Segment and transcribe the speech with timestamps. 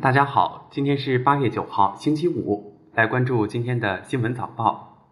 [0.00, 5.10] 大家好，今天是八月九号，星期五，来关注今天的新闻早报。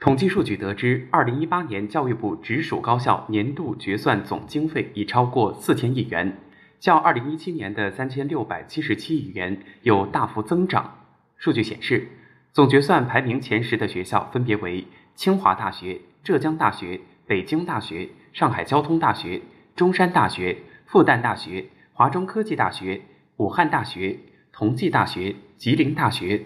[0.00, 6.36] 统计数据得知，二零一八年教育部直属高校年度决算总经费已超过四千亿元，
[6.80, 10.98] 较二零一七年的三千六百七十七亿元有大幅增长。
[11.36, 12.08] 数据显示，
[12.52, 14.84] 总决算排名前十的学校分别为
[15.14, 19.42] 清华大学、浙江大学、北京大学、上海交通大学、
[19.76, 23.00] 中山大学、复旦大学、华中科技大学。
[23.38, 24.20] 武汉大学、
[24.52, 26.44] 同济大学、吉林大学，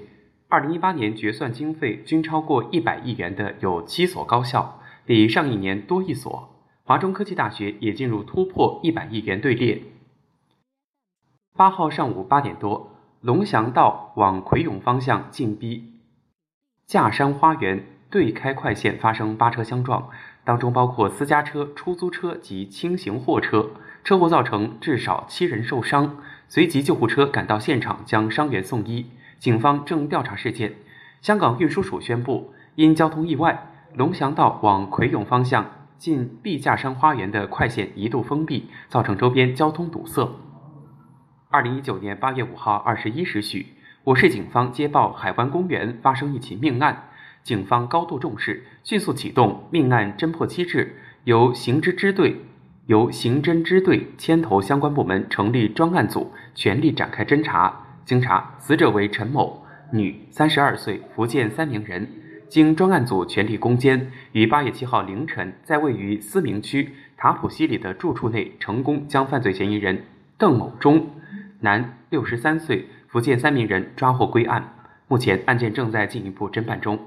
[0.48, 6.52] 二零一八年决算经费均超过一百亿元的有七所高校，比上一年多一所。
[6.84, 9.82] 华中科技大学也进入突破一百亿元队列。
[11.56, 15.95] 八号上午八点多，龙翔道往葵涌方向进逼
[16.87, 20.09] 架山花园对开快线发生八车相撞，
[20.45, 23.70] 当中包括私家车、出租车及轻型货车，
[24.04, 26.18] 车祸造成至少七人受伤。
[26.48, 29.07] 随即，救护车赶到现场，将伤员送医。
[29.38, 30.74] 警方正调查事件。
[31.20, 40.30] 香港运输署宣布，因交通意外，龙翔道往葵涌方向进碧架山花园的快线一度封闭，造成周边交通堵塞。
[41.48, 43.66] 二零一九年八月五号二十一时许，
[44.04, 47.09] 我市警方接报海湾公园发生一起命案，
[47.42, 52.40] 警方高度重视，迅速启动命案侦破机制，由刑侦支队。
[52.87, 57.82] 由刑侦支队牵头相关部门成立专案组，全力展开侦查。
[58.04, 62.09] 经查，死者为陈某，女，三十二岁，福建三明人。
[62.48, 70.04] 经专案组全力攻坚，于八月七号凌晨，在位于思明区塔普西里的住处内，成功将犯罪嫌疑人
[70.38, 71.10] 邓某忠，
[71.59, 74.75] 男，六十三岁，福建三明人抓获归案。
[75.09, 77.00] 目前案件正在进一步侦办中。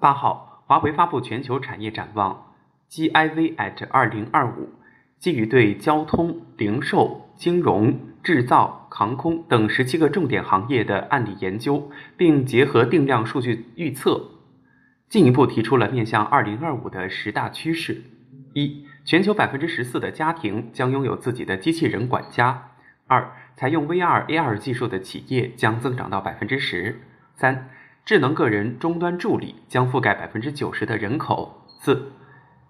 [0.00, 2.47] 八号，华为发布全球产业展望。
[2.90, 4.70] GIV at 二零二五，
[5.18, 14.30] 基于对交通、零售、金融、制造、航空等十七个重点行业的案例研究，并结合定量数据预测，
[15.08, 18.02] 进一步提出了面向二零二五的十大趋势：
[18.54, 22.70] 一、全球百分之十四的家庭将拥有自己的机器人管家；
[23.06, 26.94] 二、采用 VR、AR 技术的企业将增长到百分之十；
[27.34, 27.68] 三、
[28.06, 32.12] 智能个人终端助理将覆盖百分之九十的人口；四。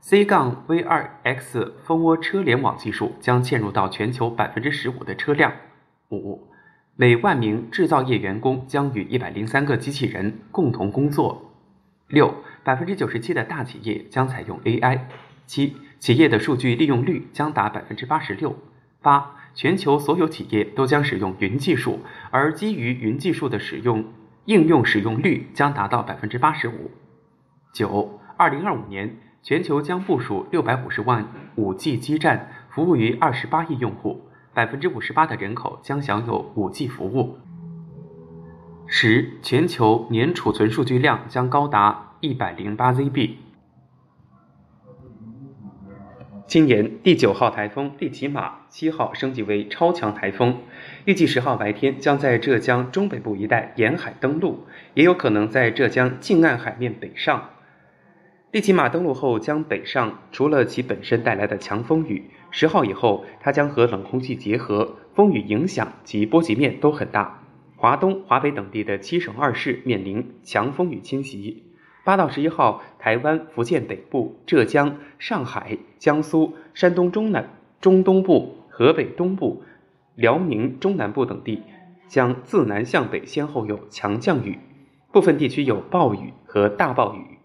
[0.01, 5.53] C-V2X 蜂窝车联网技术将嵌入到全球百分之十五的车辆。
[6.11, 6.49] 五，
[6.97, 11.53] 每万名制造业员工将与一百零三个机器人共同工作。
[12.07, 12.33] 六，
[12.65, 15.01] 百分之九十七的大企业将采用 AI。
[15.47, 18.57] 七，企业的数据利用率将达百分之八十六。
[19.03, 24.05] 八，全球所有企业都将使用云技术，而基于云技术的使用
[24.47, 26.91] 应用使用率将达到百分之八十五。
[27.75, 29.15] 九，二零二五年。
[29.43, 37.39] 全球将部署六百五十万五 G 基站，服务于二十八亿用户，百分之五十八的人口将享有五 G 服务。
[38.87, 43.37] 十，全球年储存数据量将高达一百零八 ZB。
[46.47, 50.59] 今年第九号台风利奇马七号升级为超强台风，
[51.05, 57.51] 预计十号白天将在浙江中北部一带沿海登陆，也有可能在浙江近岸海面北上。
[58.51, 67.43] 利奇马登陆后将北上，除了其本身带来的强风雨，十号以后它将和冷空气结合，风雨影响及波及面都很大。
[67.77, 71.63] 华东、华北等地的七省二市面临强风雨侵袭。
[72.05, 77.51] 八到十一号，台湾、福建北部、浙江、上海、江苏、山东中南、
[77.83, 79.63] 中东部、河北东部、
[80.15, 81.63] 辽宁中南部等地
[82.07, 84.59] 将自南向北先后有强降雨，
[85.13, 87.38] 部分地区有暴雨和大暴雨。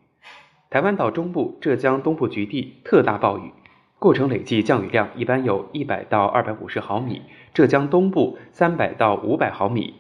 [0.74, 3.52] 台湾岛中部、浙江东部局地特大暴雨，
[4.00, 7.22] 过程累计降雨量一般有一百到二百五十毫米；
[7.54, 9.94] 浙江东部三百到五百毫米，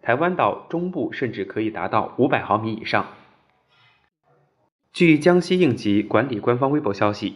[0.00, 3.04] 台湾岛中部甚至可以达到五百毫米以上。
[4.92, 7.34] 据江西应急管理官方微博消息，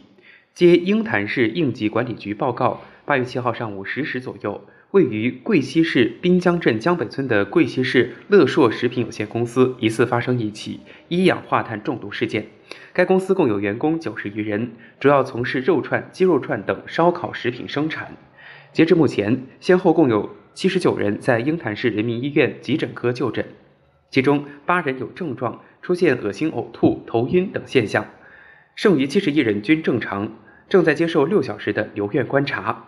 [0.54, 4.60] 接鹰潭市应急管理局报告，八月七号上午十时左右。
[4.92, 12.47] 位于贵溪市滨江镇江北村的贵溪市乐硕食品有限公司疑似发生一起一氧化碳中毒事件。
[12.92, 18.16] 该公司共有员工九十余人，主要从事肉串、鸡肉串等烧烤食品生产。
[18.72, 23.44] 截至目前，先后共有七十九人在鹰潭市人民医院急诊科就诊，
[24.10, 28.06] 其中八人有症状，出现恶心、呕吐、头晕等现象，
[28.77, 30.32] 剩余七十一人均正常，
[30.68, 32.84] 正在接受六小时的留院观察。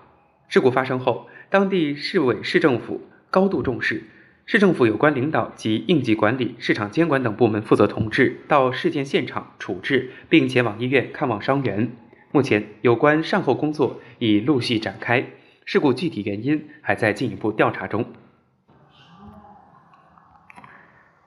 [0.49, 3.01] 事故发生后，当地市委市政府
[3.31, 4.03] 高度重视，
[4.45, 11.91] 市政府有关领导及应急管理、市场监管等部门负责同志到事件现场处置，并前往医院看望伤员。
[12.33, 15.25] 目前，有关善后工作已陆续展开，
[15.65, 18.05] 事故具体原因还在进一步调查中。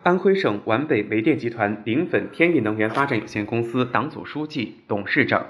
[0.04, 5.48] 安徽省皖北煤电集团临汾天宇能源发展有限公司党组书记、董事长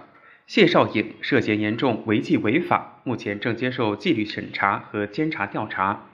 [0.53, 6.09] 谢少颖涉嫌严重违纪违法，目前正接受纪律审查和监察调查。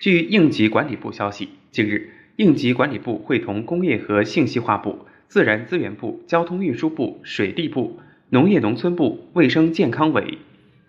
[0.00, 8.00] 据应急管理部消息，近日，应急管理部会同工业和信息化部、自然资源部、交通运输部、水利部、
[8.30, 10.38] 农业农村部、卫生健康委、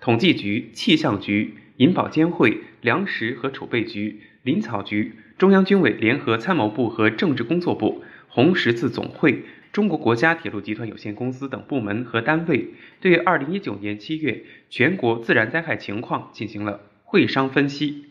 [0.01, 5.11] 统计局、气象局、银保监会、粮食和储备局、林草局。
[5.37, 9.43] 中央军委联合参谋部和政治工作部、红十字总会、
[9.73, 18.05] 中国国家铁路集团有限公司等部门和单位对2019年7月全国自然灾害情况进行了会商分析。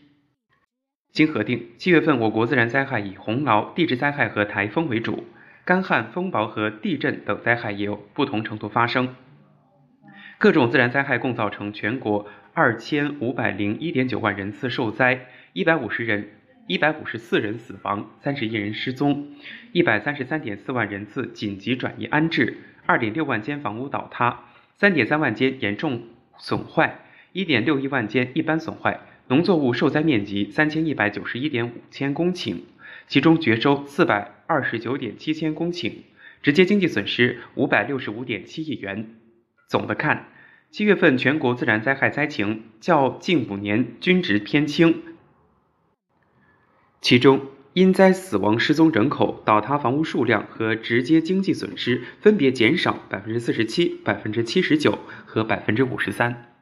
[1.13, 5.23] 经核定，七月份我国自然灾害以洪涝、地质灾害和台风为主，
[5.63, 9.15] 干旱、风暴和地震等灾害也有不同程度发生。
[10.39, 16.27] 各种自然灾害共造成全国二千五百零一点九万人次受灾，一百五十人。
[16.65, 19.27] 一百五十四人死亡，三十一人失踪，
[19.73, 24.45] 一百三十三点四万人次紧急转移安置，二点六万间房屋倒塌，
[24.77, 26.03] 三点三万间严重
[26.37, 27.01] 损坏，
[27.33, 32.61] 一点六亿万间一般损坏，农作物受灾面积三千一百九十一点五千公顷，
[33.07, 35.91] 其中绝收四百二十九点七千公顷，
[36.41, 39.15] 直接经济损失五百六十五点七亿元。
[39.67, 40.27] 总的看，
[40.71, 45.03] 七月份全国自然灾害灾情较近五年均值偏轻。
[47.03, 47.41] 其中，
[47.73, 56.53] 因灾死亡、失踪人口、倒塌房屋数量和直接经济损失分别减少百分之四十七、百分之七十九和百分之五十三。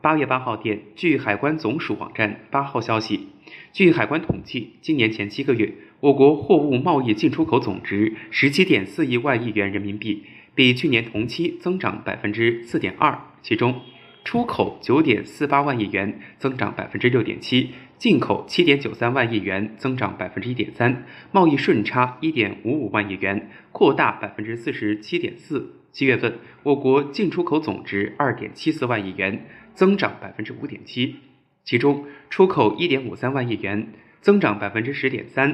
[0.00, 3.28] 八月八号电，据海关总署网站八号消息，
[3.72, 10.24] 据海关统计，今年前七个月，我国货物贸易进出口总值十七点四亿万亿元人民币，
[10.56, 13.80] 比去年同期增长百分之四点二，其中。
[14.26, 25.76] 出口九点四八万亿元，增长百分之六点七；进口七点九三万亿元，增长百分之一点三；贸易顺差一点五五万亿元，扩大百分之四十七点四。
[25.92, 31.14] 七月份，我国进出口总值二点七四万亿元，增长百分之五点七，
[31.62, 35.52] 其中出口一点五三万亿元，增长百分之十点三；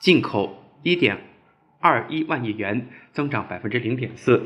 [0.00, 1.31] 进口一点。
[1.82, 4.40] 二一万亿元，增长百分之零点四，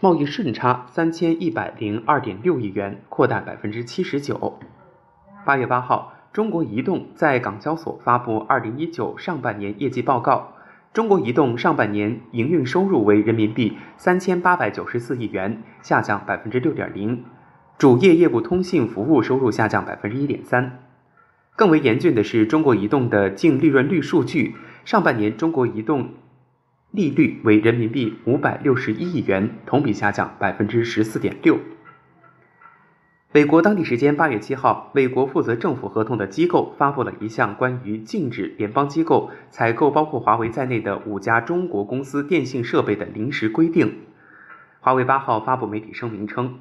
[0.00, 4.58] 贸易顺差三千一百零二点六亿元，扩大百分之七十九。
[5.44, 10.54] 八月八号，中国移动在港交所发布二零一九上半年业绩报告，
[10.92, 17.24] 中国移动上半年营运收入为人民币三千八百九十四亿元，下降百分之六点零，
[17.78, 20.80] 主业业务通信服务收入下降百分之一点三。
[21.54, 26.08] 更为严峻的是，中国移动的净利润率数据，上半年中国移动。
[26.92, 31.58] 利率为人民币五百六十一亿元，同比下降百分之十四点六。
[33.32, 44.00] 美国当地时间八月七号，美国负责政府合同的机构发布了一项关于禁止联邦机构采购包括华为在内的五家中国公司电信设备的临时规定。
[44.80, 46.60] 华为八号发布媒体声明称，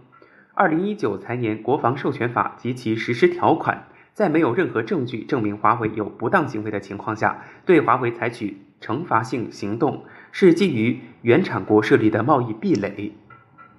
[0.54, 10.04] 二零一九财年国防授权法及其实施条款，在没有任何证据证明华为有不当行为的情况下，对华为采取惩罚性行动。
[10.34, 13.12] 是基于原产国设立的贸易壁垒。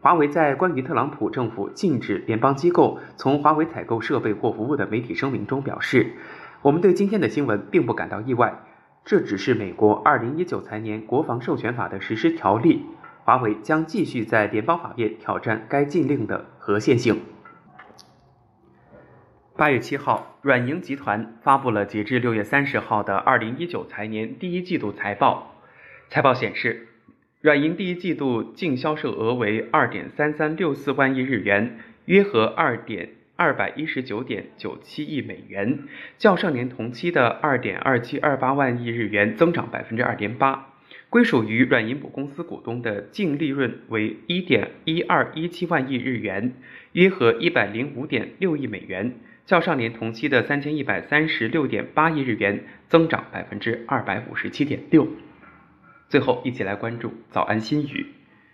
[0.01, 6.13] 华为在关于特朗普政府禁止联邦机构从华为采购设备或服务的媒体声明中表示
[6.61, 8.61] ：“我们对今天的新闻并不感到意外，
[9.05, 12.85] 这只是美国2019财年国防授权法的实施条例。
[13.25, 17.19] 华为将继续在联邦法院挑战该禁令的合宪性。”
[19.63, 25.55] 八月七号，软银集团发布了截至六月三十号的2019财年第一季度财报。
[26.09, 26.89] 财报显示，
[27.41, 35.85] 软银第一季度净销售额为二点三三六四万亿日元，约合二点二百一十九点九七亿美元，
[36.19, 40.72] 较上年同期的二点二七二八万亿日元增长百分之二点八。
[41.13, 46.55] 归属于软银母公司股东的净利润为一点一二一七万亿日元，
[46.93, 55.07] 约合一百零五点六亿美元，较上年同期的三千一百三十六点八亿日元增长百分之二百五十七点六。
[56.09, 58.07] 最后，一起来关注早安心语。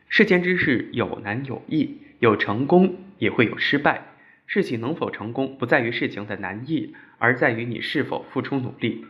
[0.08, 4.02] 世间之事有难有易，有成功也会有失败。
[4.48, 9.04] 事情能否成功，不在于事情的难易，而在于你是否付出努力。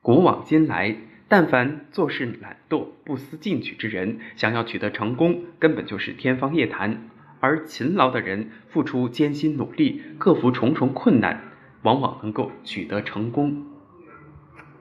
[0.00, 0.96] 古往今来，
[1.28, 7.08] 但凡做事懒惰、不思进取之人，想要取得成功，根本就是天方夜谭。
[7.40, 11.40] 而勤劳的人，付出艰辛努力，克服重重困难，
[11.82, 13.64] 往往能够取得成功。